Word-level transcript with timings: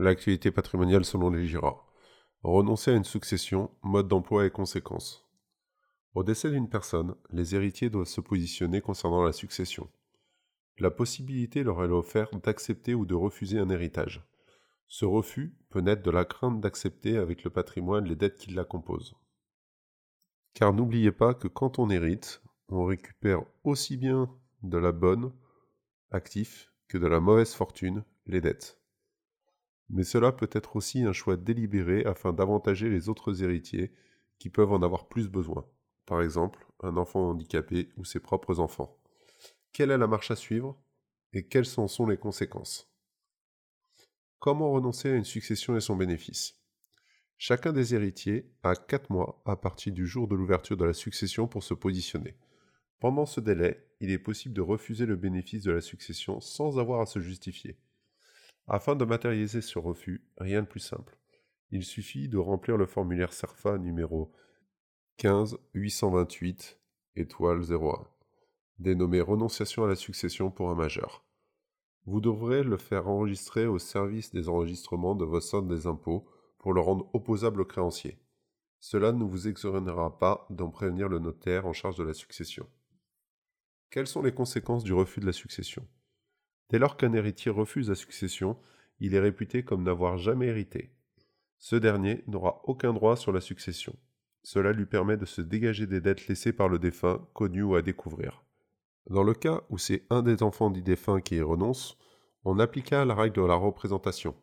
L'actualité 0.00 0.50
patrimoniale 0.50 1.04
selon 1.04 1.28
les 1.28 1.46
GIRA. 1.46 1.76
Renoncer 2.42 2.90
à 2.90 2.94
une 2.94 3.04
succession, 3.04 3.70
mode 3.82 4.08
d'emploi 4.08 4.46
et 4.46 4.50
conséquences. 4.50 5.28
Au 6.14 6.24
décès 6.24 6.50
d'une 6.50 6.70
personne, 6.70 7.16
les 7.28 7.54
héritiers 7.54 7.90
doivent 7.90 8.06
se 8.06 8.22
positionner 8.22 8.80
concernant 8.80 9.22
la 9.22 9.34
succession. 9.34 9.90
La 10.78 10.90
possibilité 10.90 11.62
leur 11.62 11.84
est 11.84 11.88
offerte 11.88 12.42
d'accepter 12.42 12.94
ou 12.94 13.04
de 13.04 13.14
refuser 13.14 13.58
un 13.58 13.68
héritage. 13.68 14.26
Ce 14.86 15.04
refus 15.04 15.54
peut 15.68 15.82
naître 15.82 16.02
de 16.02 16.10
la 16.10 16.24
crainte 16.24 16.62
d'accepter 16.62 17.18
avec 17.18 17.44
le 17.44 17.50
patrimoine 17.50 18.06
les 18.06 18.16
dettes 18.16 18.38
qui 18.38 18.52
la 18.52 18.64
composent. 18.64 19.16
Car 20.54 20.72
n'oubliez 20.72 21.12
pas 21.12 21.34
que 21.34 21.46
quand 21.46 21.78
on 21.78 21.90
hérite, 21.90 22.40
on 22.70 22.86
récupère 22.86 23.42
aussi 23.64 23.98
bien 23.98 24.34
de 24.62 24.78
la 24.78 24.92
bonne, 24.92 25.30
actif, 26.10 26.72
que 26.88 26.96
de 26.96 27.06
la 27.06 27.20
mauvaise 27.20 27.52
fortune, 27.52 28.02
les 28.24 28.40
dettes. 28.40 28.79
Mais 29.92 30.04
cela 30.04 30.30
peut 30.30 30.50
être 30.52 30.76
aussi 30.76 31.02
un 31.02 31.12
choix 31.12 31.36
délibéré 31.36 32.04
afin 32.04 32.32
d'avantager 32.32 32.88
les 32.88 33.08
autres 33.08 33.42
héritiers 33.42 33.92
qui 34.38 34.48
peuvent 34.48 34.72
en 34.72 34.82
avoir 34.82 35.08
plus 35.08 35.28
besoin. 35.28 35.66
Par 36.06 36.22
exemple, 36.22 36.64
un 36.82 36.96
enfant 36.96 37.30
handicapé 37.30 37.90
ou 37.96 38.04
ses 38.04 38.20
propres 38.20 38.60
enfants. 38.60 38.96
Quelle 39.72 39.90
est 39.90 39.98
la 39.98 40.06
marche 40.06 40.30
à 40.30 40.36
suivre 40.36 40.80
et 41.32 41.46
quelles 41.46 41.78
en 41.78 41.88
sont 41.88 42.06
les 42.06 42.16
conséquences? 42.16 42.92
Comment 44.38 44.72
renoncer 44.72 45.10
à 45.10 45.16
une 45.16 45.24
succession 45.24 45.76
et 45.76 45.80
son 45.80 45.96
bénéfice? 45.96 46.56
Chacun 47.36 47.72
des 47.72 47.94
héritiers 47.94 48.50
a 48.62 48.76
4 48.76 49.10
mois 49.10 49.42
à 49.44 49.56
partir 49.56 49.92
du 49.92 50.06
jour 50.06 50.28
de 50.28 50.36
l'ouverture 50.36 50.76
de 50.76 50.84
la 50.84 50.92
succession 50.92 51.48
pour 51.48 51.62
se 51.62 51.74
positionner. 51.74 52.36
Pendant 53.00 53.26
ce 53.26 53.40
délai, 53.40 53.86
il 54.00 54.10
est 54.10 54.18
possible 54.18 54.54
de 54.54 54.60
refuser 54.60 55.06
le 55.06 55.16
bénéfice 55.16 55.64
de 55.64 55.72
la 55.72 55.80
succession 55.80 56.40
sans 56.40 56.78
avoir 56.78 57.00
à 57.00 57.06
se 57.06 57.18
justifier. 57.18 57.76
Afin 58.72 58.94
de 58.94 59.04
matérialiser 59.04 59.62
ce 59.62 59.80
refus, 59.80 60.24
rien 60.38 60.62
de 60.62 60.66
plus 60.68 60.78
simple. 60.78 61.18
Il 61.72 61.82
suffit 61.82 62.28
de 62.28 62.38
remplir 62.38 62.76
le 62.76 62.86
formulaire 62.86 63.32
CERFA 63.32 63.78
numéro 63.78 64.30
15 65.16 65.58
828 65.74 66.78
étoile 67.16 67.62
01, 67.68 68.06
dénommé 68.78 69.22
Renonciation 69.22 69.82
à 69.82 69.88
la 69.88 69.96
succession 69.96 70.52
pour 70.52 70.70
un 70.70 70.76
majeur. 70.76 71.24
Vous 72.06 72.20
devrez 72.20 72.62
le 72.62 72.76
faire 72.76 73.08
enregistrer 73.08 73.66
au 73.66 73.80
service 73.80 74.30
des 74.30 74.48
enregistrements 74.48 75.16
de 75.16 75.24
vos 75.24 75.40
soldes 75.40 75.66
des 75.66 75.88
impôts 75.88 76.28
pour 76.58 76.72
le 76.72 76.80
rendre 76.80 77.10
opposable 77.12 77.62
au 77.62 77.64
créancier. 77.64 78.20
Cela 78.78 79.10
ne 79.10 79.24
vous 79.24 79.48
exonérera 79.48 80.16
pas 80.16 80.46
d'en 80.48 80.70
prévenir 80.70 81.08
le 81.08 81.18
notaire 81.18 81.66
en 81.66 81.72
charge 81.72 81.96
de 81.96 82.04
la 82.04 82.14
succession. 82.14 82.68
Quelles 83.90 84.06
sont 84.06 84.22
les 84.22 84.32
conséquences 84.32 84.84
du 84.84 84.92
refus 84.92 85.18
de 85.18 85.26
la 85.26 85.32
succession? 85.32 85.84
Dès 86.70 86.78
lors 86.78 86.96
qu'un 86.96 87.12
héritier 87.12 87.50
refuse 87.50 87.88
la 87.88 87.94
succession, 87.94 88.56
il 89.00 89.14
est 89.14 89.20
réputé 89.20 89.64
comme 89.64 89.82
n'avoir 89.82 90.18
jamais 90.18 90.46
hérité. 90.46 90.90
Ce 91.58 91.76
dernier 91.76 92.22
n'aura 92.26 92.62
aucun 92.64 92.92
droit 92.92 93.16
sur 93.16 93.32
la 93.32 93.40
succession. 93.40 93.94
Cela 94.42 94.72
lui 94.72 94.86
permet 94.86 95.16
de 95.16 95.26
se 95.26 95.42
dégager 95.42 95.86
des 95.86 96.00
dettes 96.00 96.28
laissées 96.28 96.52
par 96.52 96.68
le 96.68 96.78
défunt, 96.78 97.26
connues 97.34 97.62
ou 97.62 97.74
à 97.74 97.82
découvrir. 97.82 98.42
Dans 99.08 99.22
le 99.22 99.34
cas 99.34 99.62
où 99.68 99.76
c'est 99.76 100.04
un 100.10 100.22
des 100.22 100.42
enfants 100.42 100.70
du 100.70 100.80
défunt 100.80 101.20
qui 101.20 101.36
y 101.36 101.42
renonce, 101.42 101.98
on 102.44 102.58
appliquera 102.58 103.04
la 103.04 103.14
règle 103.14 103.42
de 103.42 103.46
la 103.46 103.54
représentation. 103.54 104.34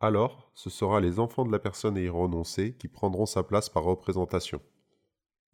Alors, 0.00 0.50
ce 0.54 0.70
sera 0.70 1.00
les 1.00 1.18
enfants 1.18 1.44
de 1.44 1.52
la 1.52 1.58
personne 1.58 1.96
ayant 1.96 2.18
renoncé 2.18 2.74
qui 2.74 2.88
prendront 2.88 3.26
sa 3.26 3.42
place 3.42 3.68
par 3.68 3.84
représentation. 3.84 4.60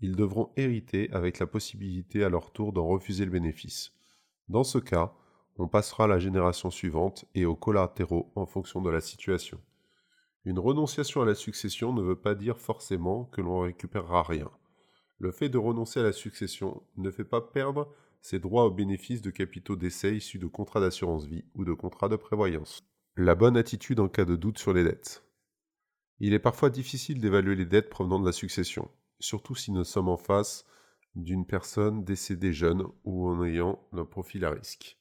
Ils 0.01 0.17
devront 0.17 0.51
hériter 0.57 1.11
avec 1.13 1.39
la 1.39 1.47
possibilité 1.47 2.25
à 2.25 2.29
leur 2.29 2.53
tour 2.53 2.73
d'en 2.73 2.87
refuser 2.87 3.25
le 3.25 3.31
bénéfice. 3.31 3.93
Dans 4.49 4.65
ce 4.65 4.79
cas, 4.79 5.15
on 5.61 5.69
passera 5.69 6.05
à 6.05 6.07
la 6.07 6.19
génération 6.19 6.71
suivante 6.71 7.27
et 7.35 7.45
aux 7.45 7.55
collatéraux 7.55 8.33
en 8.35 8.47
fonction 8.47 8.81
de 8.81 8.89
la 8.89 9.03
situation. 9.03 9.61
Une 10.47 10.59
renonciation 10.59 11.21
à 11.21 11.27
la 11.27 11.35
succession 11.35 11.93
ne 11.93 12.01
veut 12.01 12.19
pas 12.19 12.35
dire 12.35 12.59
forcément 12.59 13.27
que 13.27 13.43
l'on 13.43 13.61
récupérera 13.61 14.23
rien. 14.23 14.51
Le 15.19 15.31
fait 15.31 15.51
de 15.51 15.59
renoncer 15.59 16.01
à 16.01 16.03
la 16.03 16.13
succession 16.13 16.83
ne 16.97 17.11
fait 17.11 17.27
pas 17.27 17.43
perdre 17.43 17.93
ses 18.23 18.39
droits 18.39 18.65
au 18.65 18.71
bénéfice 18.71 19.21
de 19.21 19.31
capitaux 19.31 19.77
d'essai 19.77 20.17
issus 20.17 20.39
de 20.39 20.47
contrats 20.47 20.81
d'assurance 20.81 21.27
vie 21.27 21.45
ou 21.55 21.67
de 21.67 21.75
contrats 21.75 22.09
de 22.09 22.17
prévoyance. 22.17 22.81
La 23.17 23.35
bonne 23.35 23.59
attitude 23.59 24.01
en 24.01 24.09
cas 24.09 24.25
de 24.25 24.37
doute 24.37 24.59
sur 24.59 24.73
les 24.73 24.85
dettes. 24.85 25.27
Il 26.21 26.33
est 26.33 26.39
parfois 26.39 26.71
difficile 26.71 27.21
d'évaluer 27.21 27.55
les 27.55 27.67
dettes 27.67 27.91
provenant 27.91 28.19
de 28.19 28.27
la 28.27 28.33
succession, 28.33 28.91
surtout 29.19 29.55
si 29.55 29.73
nous 29.73 29.85
sommes 29.85 30.09
en 30.09 30.17
face 30.17 30.65
d'une 31.17 31.45
personne 31.45 32.03
décédée 32.03 32.55
jeune 32.55 32.85
ou 33.05 33.29
en 33.29 33.45
ayant 33.45 33.79
un 33.93 34.07
profil 34.07 34.47
à 34.47 34.51
risque. 34.51 35.00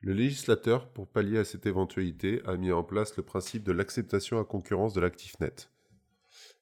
Le 0.00 0.12
législateur, 0.12 0.88
pour 0.88 1.08
pallier 1.08 1.38
à 1.38 1.44
cette 1.44 1.66
éventualité, 1.66 2.42
a 2.44 2.56
mis 2.56 2.70
en 2.70 2.84
place 2.84 3.16
le 3.16 3.22
principe 3.22 3.64
de 3.64 3.72
l'acceptation 3.72 4.38
à 4.38 4.44
concurrence 4.44 4.92
de 4.92 5.00
l'actif 5.00 5.40
net. 5.40 5.70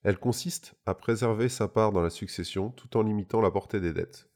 Elle 0.03 0.19
consiste 0.19 0.75
à 0.87 0.95
préserver 0.95 1.49
sa 1.49 1.67
part 1.67 1.93
dans 1.93 2.03
la 2.03 2.11
succession 2.11 2.71
tout 2.71 2.97
en 2.97 3.03
limitant 3.03 3.41
la 3.41 3.51
portée 3.51 3.81
des 3.81 3.93
dettes. 3.93 4.29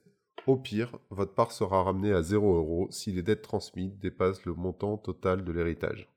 Au 0.47 0.56
pire, 0.56 0.98
votre 1.10 1.34
part 1.34 1.53
sera 1.53 1.82
ramenée 1.82 2.12
à 2.12 2.22
0 2.22 2.56
euros 2.56 2.88
si 2.91 3.12
les 3.12 3.22
dettes 3.22 3.42
transmises 3.42 3.98
dépassent 3.98 4.44
le 4.47 4.54
montant 4.54 4.97
total 4.97 5.44
de 5.44 5.53
l'héritage. 5.53 6.09